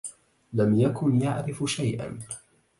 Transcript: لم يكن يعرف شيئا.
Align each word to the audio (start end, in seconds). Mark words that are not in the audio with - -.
لم 0.53 0.79
يكن 0.79 1.21
يعرف 1.21 1.63
شيئا. 1.67 2.19